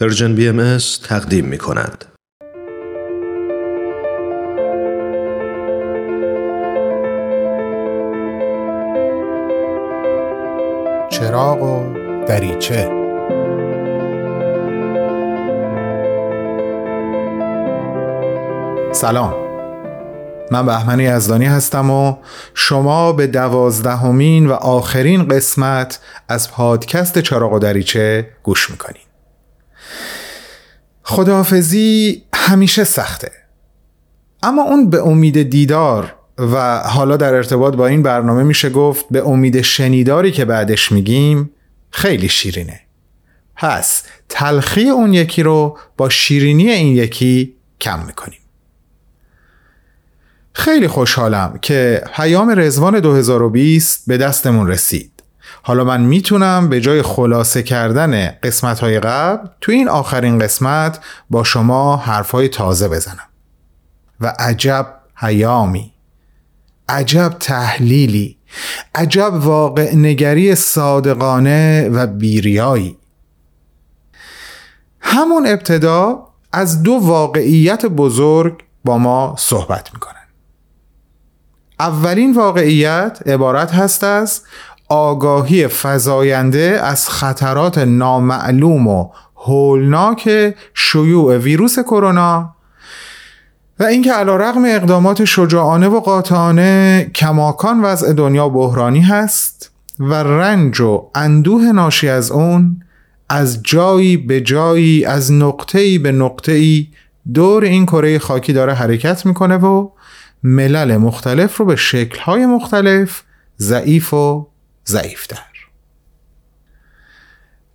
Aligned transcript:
پرژن 0.00 0.34
بی 0.34 0.48
ام 0.48 0.78
تقدیم 1.08 1.44
می 1.44 1.58
کند. 1.58 2.04
چراغ 11.10 11.62
و 11.62 11.94
دریچه. 12.26 12.90
سلام. 18.92 19.34
من 20.50 20.66
بهمن 20.66 21.00
یزدانی 21.00 21.44
هستم 21.46 21.90
و 21.90 22.16
شما 22.54 23.12
به 23.12 23.26
دوازدهمین 23.26 24.46
و 24.46 24.52
آخرین 24.52 25.28
قسمت 25.28 26.00
از 26.28 26.50
پادکست 26.50 27.18
چراغ 27.18 27.52
و 27.52 27.58
دریچه 27.58 28.28
گوش 28.42 28.70
می‌کنید. 28.70 29.05
خداحافظی 31.08 32.22
همیشه 32.34 32.84
سخته. 32.84 33.30
اما 34.42 34.62
اون 34.62 34.90
به 34.90 35.06
امید 35.06 35.50
دیدار 35.50 36.14
و 36.38 36.78
حالا 36.78 37.16
در 37.16 37.34
ارتباط 37.34 37.74
با 37.74 37.86
این 37.86 38.02
برنامه 38.02 38.42
میشه 38.42 38.70
گفت 38.70 39.06
به 39.10 39.28
امید 39.28 39.60
شنیداری 39.60 40.32
که 40.32 40.44
بعدش 40.44 40.92
میگیم 40.92 41.50
خیلی 41.90 42.28
شیرینه. 42.28 42.80
پس 43.56 44.02
تلخی 44.28 44.88
اون 44.88 45.12
یکی 45.12 45.42
رو 45.42 45.78
با 45.96 46.08
شیرینی 46.08 46.70
این 46.70 46.96
یکی 46.96 47.54
کم 47.80 48.06
می‌کنیم. 48.06 48.40
خیلی 50.52 50.88
خوشحالم 50.88 51.58
که 51.62 52.04
پیام 52.14 52.54
رزوان 52.56 53.00
2020 53.00 54.02
به 54.06 54.16
دستمون 54.16 54.68
رسید. 54.68 55.15
حالا 55.66 55.84
من 55.84 56.00
می‌تونم 56.00 56.68
به 56.68 56.80
جای 56.80 57.02
خلاصه 57.02 57.62
کردن 57.62 58.30
قسمت 58.42 58.80
های 58.80 59.00
قبل 59.00 59.48
تو 59.60 59.72
این 59.72 59.88
آخرین 59.88 60.38
قسمت 60.38 61.00
با 61.30 61.44
شما 61.44 61.96
حرفای 61.96 62.48
تازه 62.48 62.88
بزنم. 62.88 63.28
و 64.20 64.34
عجب 64.38 64.94
حیامی 65.14 65.92
عجب 66.88 67.36
تحلیلی 67.40 68.38
عجب 68.94 69.30
واقع 69.34 69.94
نگری 69.94 70.54
صادقانه 70.54 71.88
و 71.88 72.06
بیریایی. 72.06 72.96
همون 75.00 75.46
ابتدا 75.46 76.28
از 76.52 76.82
دو 76.82 76.92
واقعیت 76.92 77.86
بزرگ 77.86 78.64
با 78.84 78.98
ما 78.98 79.34
صحبت 79.38 79.94
می‌کنن. 79.94 80.26
اولین 81.80 82.34
واقعیت 82.34 83.18
عبارت 83.26 83.74
هست 83.74 84.04
از 84.04 84.42
آگاهی 84.88 85.68
فزاینده 85.68 86.80
از 86.82 87.08
خطرات 87.08 87.78
نامعلوم 87.78 88.86
و 88.86 89.08
هولناک 89.36 90.54
شیوع 90.74 91.36
ویروس 91.36 91.78
کرونا 91.78 92.54
و 93.78 93.84
اینکه 93.84 94.12
علا 94.12 94.36
رقم 94.36 94.64
اقدامات 94.64 95.24
شجاعانه 95.24 95.88
و 95.88 96.00
قاطعانه 96.00 97.10
کماکان 97.14 97.84
وضع 97.84 98.12
دنیا 98.12 98.48
بحرانی 98.48 99.00
هست 99.00 99.70
و 99.98 100.14
رنج 100.14 100.80
و 100.80 101.10
اندوه 101.14 101.62
ناشی 101.62 102.08
از 102.08 102.30
اون 102.30 102.82
از 103.28 103.62
جایی 103.62 104.16
به 104.16 104.40
جایی 104.40 105.04
از 105.04 105.32
نقطه‌ای 105.32 105.98
به 105.98 106.12
نقطه‌ای 106.12 106.88
دور 107.34 107.64
این 107.64 107.86
کره 107.86 108.18
خاکی 108.18 108.52
داره 108.52 108.74
حرکت 108.74 109.26
می‌کنه 109.26 109.56
و 109.56 109.88
ملل 110.42 110.96
مختلف 110.96 111.56
رو 111.56 111.64
به 111.64 111.76
شکل‌های 111.76 112.46
مختلف 112.46 113.22
ضعیف 113.58 114.14
و 114.14 114.46
ضعیفتر. 114.86 115.38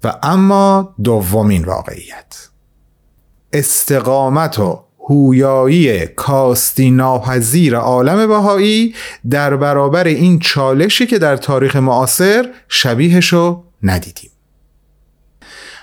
و 0.04 0.14
اما 0.24 0.96
دومین 1.04 1.66
واقعیت. 1.66 2.48
استقامت 3.54 4.60
و 4.60 4.84
هویایی 5.10 6.08
کاستی 6.08 6.92
ناپذیر 6.92 7.76
عالم 7.76 8.28
بهایی 8.28 8.96
در 9.30 9.56
برابر 9.56 10.04
این 10.04 10.40
چالشی 10.40 11.06
که 11.06 11.20
در 11.20 11.38
تاریخ 11.38 11.76
معاصر 11.76 12.50
شبیهشو 12.68 13.64
ندیدیم. 13.84 14.32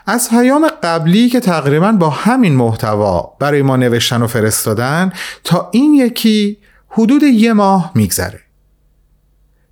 از 0.07 0.31
پیام 0.31 0.69
قبلی 0.83 1.29
که 1.29 1.41
تقریبا 1.41 1.93
با 1.93 2.11
همین 2.11 2.57
محتوا 2.57 3.37
برای 3.41 3.63
ما 3.63 3.77
نوشتن 3.77 4.23
و 4.23 4.27
فرستادن 4.27 5.13
تا 5.45 5.69
این 5.73 5.95
یکی 5.95 6.59
حدود 6.89 7.23
یه 7.23 7.53
ماه 7.53 7.93
میگذره. 7.95 8.41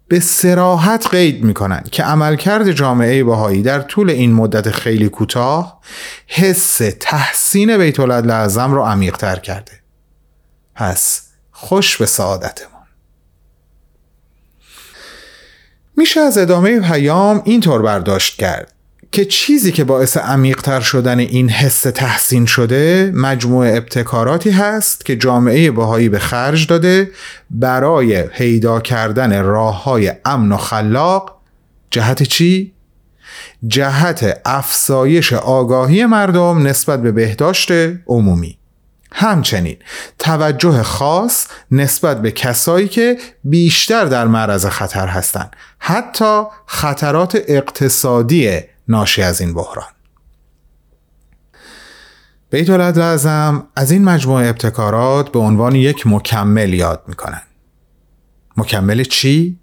به 0.09 0.21
سراحت 0.21 1.07
قید 1.11 1.45
می‌کنن 1.45 1.85
که 1.93 2.03
عملکرد 2.03 2.73
جامعه 2.73 3.25
باهایی 3.25 3.63
در 3.63 3.81
طول 3.81 4.11
این 4.11 4.33
مدت 4.33 4.71
خیلی 4.71 5.09
کوتاه 5.09 5.81
حس 6.27 6.81
تحسین 7.01 7.79
بیت 7.79 8.01
رو 8.75 8.83
عمیقتر 8.83 9.37
کرده. 9.37 9.73
پس 10.75 11.23
خوش 11.51 11.97
به 11.97 12.07
سعادتمون. 12.07 12.71
میشه 15.97 16.21
از 16.21 16.39
ادامه 16.39 16.81
پیام 16.81 17.43
اینطور 17.45 17.83
برداشت 17.83 18.37
کرد. 18.37 18.76
که 19.13 19.25
چیزی 19.25 19.73
که 19.73 19.85
باعث 19.85 20.17
عمیقتر 20.17 20.81
شدن 20.81 21.19
این 21.19 21.49
حس 21.49 21.81
تحسین 21.81 22.47
شده 22.47 23.13
مجموع 23.15 23.67
ابتکاراتی 23.67 24.51
هست 24.51 25.07
که 25.07 25.17
جامعه 25.17 25.71
باهایی 25.71 26.09
به 26.09 26.19
خرج 26.19 26.67
داده 26.67 27.11
برای 27.51 28.23
پیدا 28.23 28.81
کردن 28.81 29.43
راه 29.43 29.85
های 29.85 30.13
امن 30.25 30.53
و 30.53 30.57
خلاق. 30.57 31.37
جهت 31.91 32.23
چی؟ 32.23 32.73
جهت 33.67 34.41
افزایش 34.45 35.33
آگاهی 35.33 36.07
مردم 36.07 36.67
نسبت 36.67 37.03
به 37.03 37.13
بهداشت 37.13 37.71
عمومی. 38.07 38.59
همچنین 39.13 39.77
توجه 40.19 40.83
خاص 40.83 41.47
نسبت 41.71 42.23
به 42.23 42.31
کسایی 42.31 42.89
که 42.89 43.19
بیشتر 43.45 44.05
در 44.05 44.27
معرض 44.27 44.67
خطر 44.67 45.07
هستند. 45.07 45.57
حتی 45.79 46.43
خطرات 46.67 47.39
اقتصادی 47.49 48.61
ناشی 48.89 49.23
از 49.23 49.41
این 49.41 49.55
بحران. 49.55 49.89
بیت 52.51 52.71
لازم 52.71 53.67
از 53.77 53.91
این 53.91 54.05
مجموعه 54.05 54.49
ابتکارات 54.49 55.33
به 55.33 55.39
عنوان 55.39 55.75
یک 55.75 56.07
مکمل 56.07 56.75
یاد 56.75 57.03
می‌کنن 57.07 57.43
مکمل 58.57 59.05
چی؟ 59.05 59.59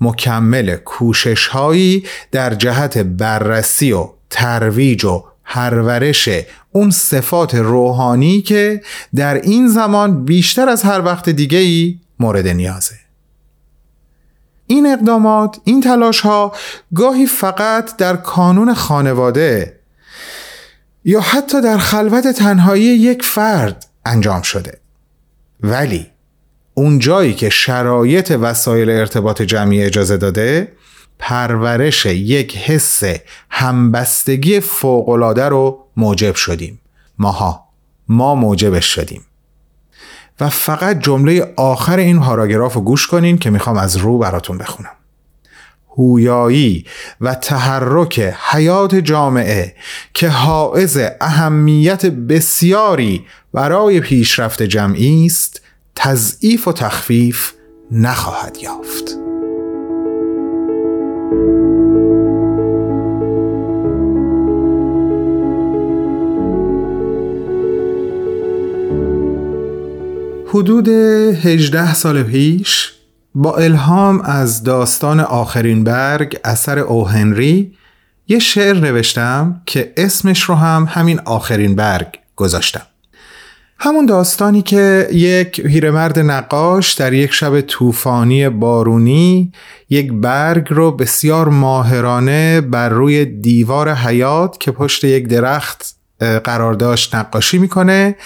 مکمل 0.00 0.76
کوشش 0.76 1.46
هایی 1.46 2.06
در 2.32 2.54
جهت 2.54 2.98
بررسی 2.98 3.92
و 3.92 4.08
ترویج 4.30 5.04
و 5.04 5.24
پرورش 5.44 6.28
اون 6.72 6.90
صفات 6.90 7.54
روحانی 7.54 8.42
که 8.42 8.82
در 9.14 9.34
این 9.34 9.68
زمان 9.68 10.24
بیشتر 10.24 10.68
از 10.68 10.82
هر 10.82 11.00
وقت 11.04 11.28
دیگه 11.28 11.58
ای 11.58 12.00
مورد 12.18 12.48
نیازه. 12.48 13.05
این 14.66 14.86
اقدامات 14.86 15.60
این 15.64 15.80
تلاش 15.80 16.20
ها 16.20 16.52
گاهی 16.94 17.26
فقط 17.26 17.96
در 17.96 18.16
کانون 18.16 18.74
خانواده 18.74 19.80
یا 21.04 21.20
حتی 21.20 21.60
در 21.60 21.78
خلوت 21.78 22.26
تنهایی 22.26 22.84
یک 22.84 23.22
فرد 23.22 23.86
انجام 24.06 24.42
شده. 24.42 24.78
ولی 25.60 26.06
اون 26.74 26.98
جایی 26.98 27.34
که 27.34 27.50
شرایط 27.50 28.30
وسایل 28.40 28.90
ارتباط 28.90 29.42
جمعی 29.42 29.82
اجازه 29.82 30.16
داده 30.16 30.72
پرورش 31.18 32.06
یک 32.06 32.56
حس 32.56 33.02
همبستگی 33.50 34.60
فوقالعاده 34.60 35.44
رو 35.48 35.86
موجب 35.96 36.34
شدیم. 36.34 36.80
ماها 37.18 37.68
ما 38.08 38.34
موجبش 38.34 38.94
شدیم. 38.94 39.25
و 40.40 40.48
فقط 40.48 40.98
جمله 40.98 41.52
آخر 41.56 41.96
این 41.96 42.20
پاراگراف 42.20 42.74
رو 42.74 42.80
گوش 42.80 43.06
کنین 43.06 43.38
که 43.38 43.50
می‌خوام 43.50 43.76
از 43.76 43.96
رو 43.96 44.18
براتون 44.18 44.58
بخونم. 44.58 44.90
هویایی 45.98 46.84
و 47.20 47.34
تحرک 47.34 48.34
حیات 48.50 48.94
جامعه 48.94 49.74
که 50.14 50.28
حائز 50.28 50.98
اهمیت 51.20 52.06
بسیاری 52.06 53.26
برای 53.52 54.00
پیشرفت 54.00 54.62
جمعی 54.62 55.26
است 55.26 55.60
تضعیف 55.94 56.68
و 56.68 56.72
تخفیف 56.72 57.52
نخواهد 57.90 58.56
یافت. 58.62 59.25
حدود 70.56 70.88
18 70.88 71.94
سال 71.94 72.22
پیش 72.22 72.92
با 73.34 73.56
الهام 73.56 74.20
از 74.20 74.62
داستان 74.62 75.20
آخرین 75.20 75.84
برگ 75.84 76.38
اثر 76.44 76.78
اوهنری 76.78 77.72
یه 78.28 78.38
شعر 78.38 78.76
نوشتم 78.76 79.62
که 79.66 79.92
اسمش 79.96 80.42
رو 80.42 80.54
هم 80.54 80.86
همین 80.90 81.20
آخرین 81.24 81.74
برگ 81.74 82.06
گذاشتم. 82.36 82.82
همون 83.78 84.06
داستانی 84.06 84.62
که 84.62 85.08
یک 85.12 85.60
پیرمرد 85.60 86.18
نقاش 86.18 86.92
در 86.92 87.12
یک 87.12 87.32
شب 87.32 87.60
طوفانی 87.60 88.48
بارونی 88.48 89.52
یک 89.90 90.12
برگ 90.12 90.66
رو 90.70 90.92
بسیار 90.92 91.48
ماهرانه 91.48 92.60
بر 92.60 92.88
روی 92.88 93.24
دیوار 93.24 93.94
حیات 93.94 94.60
که 94.60 94.70
پشت 94.70 95.04
یک 95.04 95.28
درخت 95.28 95.96
قرار 96.20 96.74
داشت 96.74 97.14
نقاشی 97.14 97.58
می‌کنه 97.58 98.16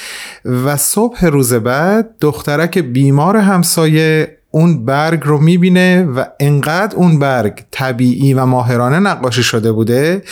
و 0.45 0.77
صبح 0.77 1.27
روز 1.27 1.55
بعد 1.55 2.11
دخترک 2.21 2.79
بیمار 2.79 3.37
همسایه 3.37 4.37
اون 4.51 4.85
برگ 4.85 5.21
رو 5.25 5.39
می‌بینه 5.39 6.05
و 6.05 6.25
انقدر 6.41 6.97
اون 6.97 7.19
برگ 7.19 7.65
طبیعی 7.71 8.35
و 8.35 8.47
ماهرانه 8.47 8.99
نقاشی 8.99 9.43
شده 9.43 9.73
بوده 9.73 10.23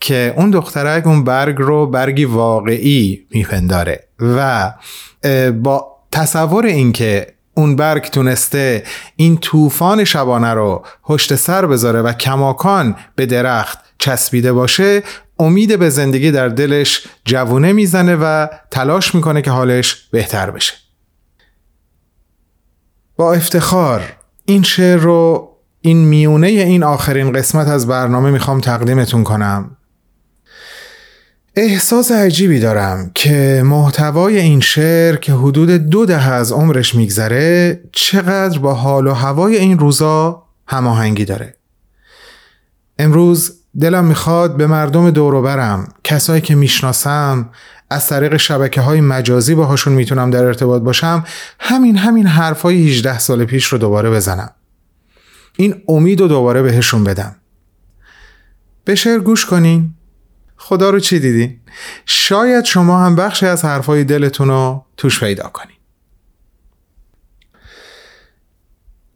که 0.00 0.34
اون 0.36 0.50
دخترک 0.50 1.06
اون 1.06 1.24
برگ 1.24 1.56
رو 1.58 1.86
برگی 1.86 2.24
واقعی 2.24 3.26
میپنداره 3.30 4.04
و 4.20 4.72
با 5.62 5.86
تصور 6.12 6.66
اینکه 6.66 7.26
اون 7.54 7.76
برگ 7.76 8.04
تونسته 8.04 8.82
این 9.16 9.36
طوفان 9.36 10.04
شبانه 10.04 10.54
رو 10.54 10.84
پشت 11.02 11.34
سر 11.34 11.66
بذاره 11.66 12.02
و 12.02 12.12
کماکان 12.12 12.96
به 13.16 13.26
درخت 13.26 13.78
چسبیده 13.98 14.52
باشه 14.52 15.02
امید 15.38 15.78
به 15.78 15.90
زندگی 15.90 16.30
در 16.30 16.48
دلش 16.48 17.06
جوونه 17.24 17.72
می‌زنه 17.72 18.16
و 18.16 18.46
تلاش 18.70 19.14
می‌کنه 19.14 19.42
که 19.42 19.50
حالش 19.50 20.08
بهتر 20.10 20.50
بشه. 20.50 20.74
با 23.16 23.32
افتخار 23.32 24.02
این 24.44 24.62
شعر 24.62 24.98
رو 24.98 25.48
این 25.80 26.04
میونه 26.04 26.46
این 26.46 26.82
آخرین 26.82 27.32
قسمت 27.32 27.68
از 27.68 27.86
برنامه 27.86 28.30
می‌خوام 28.30 28.60
تقدیمتون 28.60 29.24
کنم. 29.24 29.76
احساس 31.56 32.12
عجیبی 32.12 32.60
دارم 32.60 33.10
که 33.14 33.62
محتوای 33.64 34.38
این 34.38 34.60
شعر 34.60 35.16
که 35.16 35.32
حدود 35.32 35.70
دو 35.70 36.06
دهه 36.06 36.32
از 36.32 36.52
عمرش 36.52 36.94
میگذره 36.94 37.80
چقدر 37.92 38.58
با 38.58 38.74
حال 38.74 39.06
و 39.06 39.12
هوای 39.12 39.56
این 39.56 39.78
روزا 39.78 40.42
هماهنگی 40.66 41.24
داره. 41.24 41.54
امروز 42.98 43.52
دلم 43.80 44.04
می‌خواد 44.04 44.56
به 44.56 44.66
مردم 44.66 45.10
دوروبرم 45.10 45.88
کسایی 46.04 46.40
که 46.40 46.54
می‌شناسم 46.54 47.50
از 47.90 48.08
طریق 48.08 48.36
شبکه 48.36 48.80
های 48.80 49.00
مجازی 49.00 49.54
باهاشون 49.54 49.92
می‌تونم 49.92 50.30
در 50.30 50.44
ارتباط 50.44 50.82
باشم 50.82 51.24
همین 51.60 51.96
همین 51.96 52.26
حرفای 52.26 52.88
18 52.88 53.18
سال 53.18 53.44
پیش 53.44 53.66
رو 53.66 53.78
دوباره 53.78 54.10
بزنم. 54.10 54.50
این 55.56 55.82
امید 55.88 56.20
رو 56.20 56.28
دوباره 56.28 56.62
بهشون 56.62 57.04
بدم. 57.04 57.36
به 58.84 58.94
شعر 58.94 59.18
گوش 59.18 59.46
کنین. 59.46 59.94
خدا 60.56 60.90
رو 60.90 61.00
چی 61.00 61.18
دیدی؟ 61.20 61.60
شاید 62.06 62.64
شما 62.64 63.04
هم 63.04 63.16
بخشی 63.16 63.46
از 63.46 63.64
حرفای 63.64 64.04
دلتون 64.04 64.48
رو 64.48 64.84
توش 64.96 65.20
پیدا 65.20 65.48
کنین. 65.48 65.76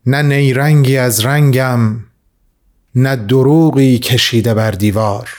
نه 0.06 0.22
نیرنگی 0.22 0.96
از 0.96 1.24
رنگم 1.24 1.96
نه 2.94 3.16
دروغی 3.16 3.98
کشیده 3.98 4.54
بر 4.54 4.70
دیوار. 4.70 5.30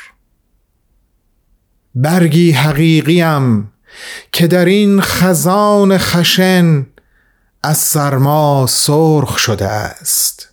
برگی 1.96 2.52
حقیقیم 2.52 3.72
که 4.32 4.48
در 4.48 4.66
این 4.66 5.02
خزان 5.02 5.98
خشن 5.98 6.86
از 7.64 7.78
سرما 7.78 8.66
سرخ 8.70 9.38
شده 9.38 9.68
است. 9.68 10.50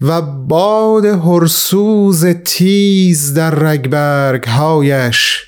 و 0.00 0.22
باد 0.22 1.04
هرسوز 1.04 2.26
تیز 2.26 3.34
در 3.34 3.50
رگبرگ 3.50 4.48
هایش 4.48 5.44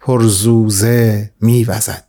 پرزوزه 0.00 1.32
میوزد. 1.40 2.07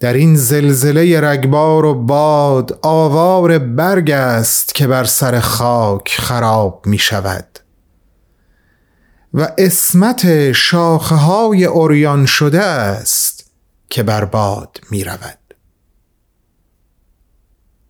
در 0.00 0.12
این 0.12 0.36
زلزله 0.36 1.20
رگبار 1.20 1.84
و 1.84 1.94
باد 1.94 2.78
آوار 2.82 3.58
برگ 3.58 4.10
است 4.10 4.74
که 4.74 4.86
بر 4.86 5.04
سر 5.04 5.40
خاک 5.40 6.16
خراب 6.20 6.86
می 6.86 6.98
شود 6.98 7.58
و 9.34 9.48
اسمت 9.58 10.52
شاخه 10.52 11.14
های 11.14 11.64
اوریان 11.64 12.26
شده 12.26 12.62
است 12.62 13.50
که 13.90 14.02
بر 14.02 14.24
باد 14.24 14.80
می 14.90 15.04
رود 15.04 15.38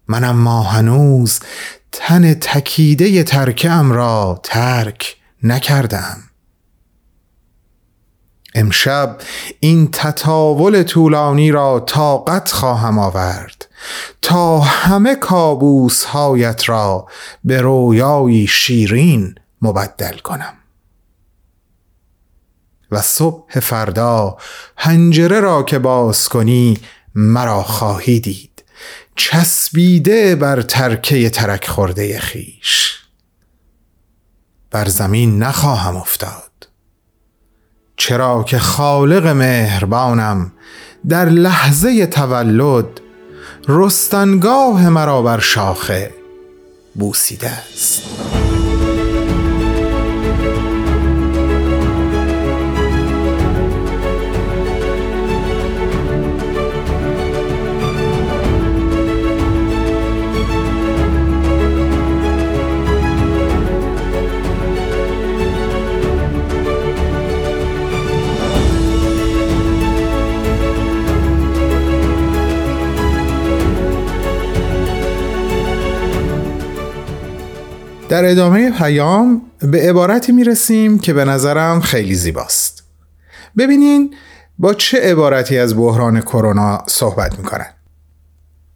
من 0.09 0.25
اما 0.25 0.63
هنوز 0.63 1.41
تن 1.93 2.35
تکیده 2.35 3.23
ترکم 3.23 3.93
را 3.93 4.41
ترک 4.43 5.17
نکردم. 5.43 6.30
امشب 8.55 9.19
این 9.61 9.91
تطاول 9.91 10.83
طولانی 10.83 11.53
را 11.53 11.81
طاقت 11.81 12.53
خواهم 12.53 12.99
آورد 12.99 13.69
تا 14.23 14.61
همه 14.61 15.15
کابوس 15.15 16.05
هایت 16.05 16.69
را 16.69 17.07
به 17.45 17.61
رویایی 17.61 18.47
شیرین 18.47 19.35
مبدل 19.63 20.19
کنم. 20.19 20.55
و 22.91 23.03
صبح 23.03 23.61
فردا 23.61 24.37
پنجره 24.77 25.41
را 25.41 25.63
که 25.63 25.79
باز 25.79 26.29
کنی 26.29 26.79
مرا 27.15 27.63
خواهی 27.63 28.21
دید 28.21 28.65
چسبیده 29.17 30.37
بر 30.37 30.63
ترکه 30.63 31.31
ترک 31.31 31.69
خورده 31.69 32.19
خیش. 32.21 33.01
بر 34.71 34.89
زمین 34.89 35.43
نخواهم 35.43 35.97
افتاد. 35.97 36.70
چرا 38.01 38.43
که 38.43 38.59
خالق 38.59 39.27
مهربانم. 39.27 40.53
در 41.09 41.29
لحظه 41.29 42.07
تولد 42.07 42.87
رستنگاه 43.69 44.89
مرا 44.89 45.23
بر 45.23 45.41
شاخه 45.41 46.15
بوسیده 46.95 47.51
است. 47.51 48.03
در 78.11 78.31
ادامه 78.31 78.71
پیام 78.71 79.43
به 79.61 79.89
عبارتی 79.89 80.33
می‌رسیم 80.33 80.99
که 80.99 81.13
به 81.13 81.25
نظرم 81.25 81.81
خیلی 81.81 82.15
زیباست. 82.15 82.85
ببینین 83.59 84.15
با 84.59 84.75
چه 84.75 85.01
عبارتی 85.01 85.59
از 85.59 85.77
بحران 85.77 86.21
کرونا 86.21 86.83
صحبت 86.87 87.39
می‌کنن. 87.39 87.67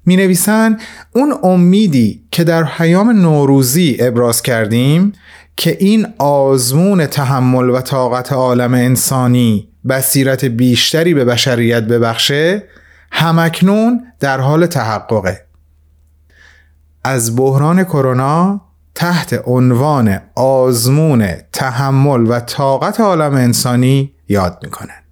می 0.07 0.17
نویسن 0.17 0.79
اون 1.15 1.35
امیدی 1.43 2.25
که 2.31 2.45
در 2.45 2.65
پیام 2.65 3.11
نوروزی 3.11 3.97
ابراز 4.01 4.43
کردیم 4.43 5.13
که 5.57 5.77
این 5.81 6.07
آزمون 6.19 7.07
تحمل 7.07 7.71
و 7.71 7.81
طاقت 7.81 8.33
عالم 8.33 8.75
انسانی 8.75 9.69
بصیرت 9.89 10.45
بیشتری 10.45 11.15
به 11.15 11.25
بشریت 11.25 11.83
ببخشه 11.83 12.63
همکنون 13.13 14.05
در 14.21 14.41
حال 14.41 14.67
تحققه. 14.67 15.41
از 17.05 17.37
بحران 17.37 17.85
کرونا 17.85 18.61
تحت 18.95 19.43
عنوان 19.45 20.21
آزمون 20.35 21.29
تحمل 21.53 22.31
و 22.31 22.41
طاقت 22.41 23.01
عالم 23.01 23.35
انسانی 23.35 24.13
یاد 24.29 24.59
می‌کنن. 24.63 25.05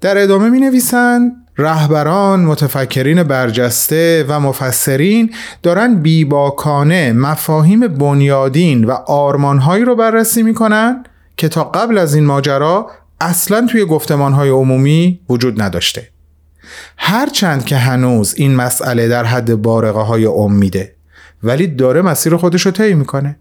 در 0.00 0.18
ادامه 0.18 0.50
می 0.50 0.60
نویسن 0.60 1.32
رهبران، 1.58 2.40
متفکرین 2.40 3.22
برجسته 3.22 4.24
و 4.28 4.40
مفسرین 4.40 5.34
دارن 5.62 5.94
بیباکانه 5.94 7.12
مفاهیم 7.12 7.88
بنیادین 7.88 8.84
و 8.84 8.90
آرمانهایی 9.06 9.84
رو 9.84 9.96
بررسی 9.96 10.42
می‌کنن 10.42 11.04
که 11.36 11.48
تا 11.48 11.64
قبل 11.64 11.98
از 11.98 12.14
این 12.14 12.26
ماجرا 12.26 12.90
اصلا 13.20 13.66
توی 13.66 13.84
گفتمانهای 13.84 14.48
عمومی 14.48 15.20
وجود 15.28 15.62
نداشته. 15.62 16.08
هرچند 16.96 17.64
که 17.64 17.76
هنوز 17.76 18.34
این 18.36 18.56
مسئله 18.56 19.08
در 19.08 19.24
حد 19.24 19.54
بارقه 19.54 20.00
های 20.00 20.26
امیده 20.26 20.94
ولی 21.42 21.66
داره 21.66 22.02
مسیر 22.02 22.36
خودش 22.36 22.66
رو 22.66 22.72
طی 22.72 22.94
می‌کنه. 22.94 23.36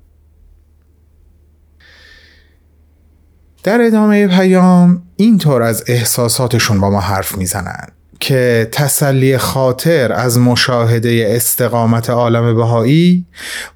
در 3.63 3.81
ادامه 3.81 4.27
پیام 4.27 5.03
اینطور 5.15 5.61
از 5.61 5.83
احساساتشون 5.87 6.81
با 6.81 6.89
ما 6.89 6.99
حرف 6.99 7.37
می‌زنن 7.37 7.87
که 8.19 8.69
تسلی 8.71 9.37
خاطر 9.37 10.13
از 10.13 10.39
مشاهده 10.39 11.25
استقامت 11.35 12.09
عالم 12.09 12.55
بهایی 12.55 13.25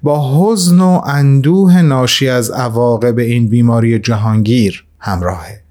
با 0.02 0.32
حزن 0.36 0.80
و 0.80 1.00
اندوه 1.06 1.82
ناشی 1.82 2.28
از 2.28 2.50
عواقب 2.50 3.18
این 3.18 3.48
بیماری 3.48 3.98
جهانگیر 3.98 4.84
همراهه. 4.98 5.64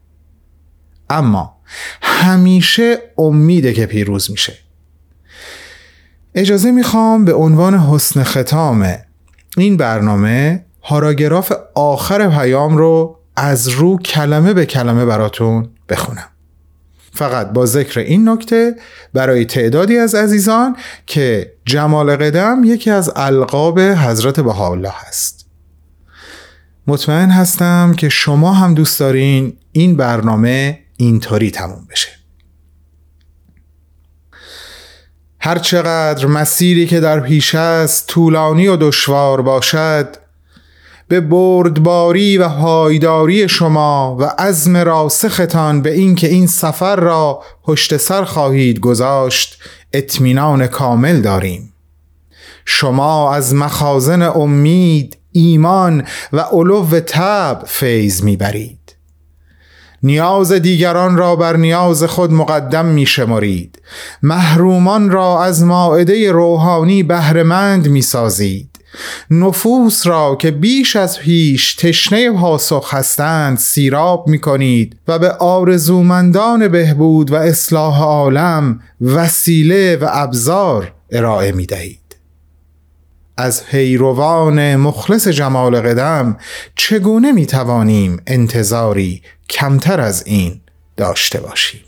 اما 1.09 1.57
همیشه 2.01 2.97
امیده 3.17 3.73
که 3.73 3.85
پیروز 3.85 4.31
میشه. 4.31 4.62
اجازه 6.35 6.71
می‌خوام 6.71 7.25
به 7.25 7.33
عنوان 7.33 7.79
حسن 7.79 8.23
ختام 8.23 8.95
این 9.57 9.77
برنامه 9.77 10.65
پاراگراف 10.81 11.53
آخر 11.75 12.29
پیام 12.29 12.77
رو 12.77 13.19
از 13.35 13.67
رو 13.67 13.97
کلمه 13.97 14.53
به 14.53 14.65
کلمه 14.65 15.05
براتون 15.05 15.69
بخونم. 15.89 16.29
فقط 17.13 17.51
با 17.51 17.65
ذکر 17.65 17.99
این 17.99 18.29
نکته 18.29 18.75
برای 19.13 19.45
تعدادی 19.45 19.97
از 19.97 20.15
عزیزان 20.15 20.75
که 21.05 21.53
جمال 21.65 22.15
قدم 22.15 22.61
یکی 22.63 22.91
از 22.91 23.11
القاب 23.15 23.79
حضرت 23.79 24.39
بهاءالله 24.39 24.93
هست. 24.95 25.45
مطمئن 26.87 27.29
هستم 27.29 27.93
که 27.97 28.09
شما 28.09 28.53
هم 28.53 28.73
دوست 28.73 28.99
دارین 28.99 29.57
این 29.71 29.95
برنامه 29.95 30.79
اینطوری 30.97 31.51
تموم 31.51 31.87
بشه. 31.89 32.22
هر 35.45 35.59
چقدر 35.59 36.25
مسیری 36.25 36.87
که 36.87 36.99
در 36.99 37.19
پیش 37.19 37.55
است 37.55 38.07
طولانی 38.07 38.67
و 38.67 38.75
دشوار 38.75 39.41
باشد 39.41 40.07
به 41.07 41.21
بردباری 41.21 42.37
و 42.37 42.49
پایداری 42.49 43.49
شما 43.49 44.17
و 44.19 44.23
عزم 44.23 44.77
راسختان 44.77 45.81
به 45.81 45.93
اینکه 45.93 46.27
این 46.27 46.47
سفر 46.47 46.95
را 46.95 47.43
پشت 47.63 47.97
سر 47.97 48.23
خواهید 48.23 48.79
گذاشت 48.79 49.59
اطمینان 49.93 50.67
کامل 50.67 51.21
داریم. 51.21 51.73
شما 52.65 53.33
از 53.33 53.55
مخازن 53.55 54.21
امید 54.21 55.17
ایمان 55.31 56.03
و 56.33 56.39
علو 56.39 56.99
تب 56.99 57.63
فیض 57.67 58.23
می‌برید. 58.23 58.82
نیاز 60.03 60.51
دیگران 60.51 61.17
را 61.17 61.35
بر 61.35 61.57
نیاز 61.57 62.03
خود 62.03 62.33
مقدم 62.33 62.85
می 62.85 63.05
شمارید 63.05 63.81
محرومان 64.23 65.09
را 65.09 65.43
از 65.43 65.63
ماعده 65.63 66.31
روحانی 66.31 67.03
بهرهمند 67.03 67.87
می 67.87 68.01
سازید. 68.01 68.69
نفوس 69.31 70.07
را 70.07 70.35
که 70.35 70.51
بیش 70.51 70.95
از 70.95 71.19
پیش 71.19 71.75
تشنه 71.75 72.31
پاسخ 72.31 72.93
هستند 72.93 73.57
سیراب 73.57 74.27
می 74.27 74.39
کنید 74.39 74.95
و 75.07 75.19
به 75.19 75.31
آرزومندان 75.31 76.67
بهبود 76.67 77.31
و 77.31 77.35
اصلاح 77.35 78.01
عالم 78.01 78.79
وسیله 79.01 79.95
و 79.95 80.09
ابزار 80.11 80.93
ارائه 81.11 81.51
می 81.51 81.65
دهید. 81.65 82.02
از 83.37 83.65
پیروان 83.65 84.75
مخلص 84.75 85.27
جمال 85.27 85.81
قدم 85.81 86.37
چگونه 86.75 87.31
می 87.31 87.45
توانیم 87.45 88.21
انتظاری 88.27 89.21
کمتر 89.49 90.01
از 90.01 90.23
این 90.25 90.61
داشته 90.97 91.39
باشیم؟ 91.39 91.81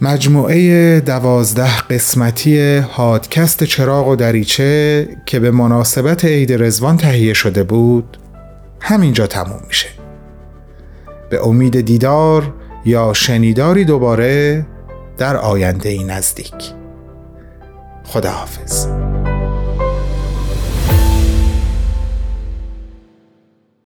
مجموعه 0.00 1.00
دوازده 1.00 1.78
قسمتی 1.78 2.76
هادکست 2.76 3.64
چراغ 3.64 4.08
و 4.08 4.16
دریچه 4.16 5.08
که 5.26 5.40
به 5.40 5.50
مناسبت 5.50 6.24
عید 6.24 6.52
رزوان 6.52 6.96
تهیه 6.96 7.34
شده 7.34 7.62
بود 7.62 8.18
همینجا 8.80 9.26
تموم 9.26 9.60
میشه. 9.68 9.88
به 11.30 11.46
امید 11.46 11.80
دیدار 11.80 12.54
یا 12.84 13.12
شنیداری 13.12 13.84
دوباره 13.84 14.66
در 15.18 15.36
آینده 15.36 15.88
ای 15.88 16.04
نزدیک. 16.04 16.54
خداحافظ. 18.04 18.86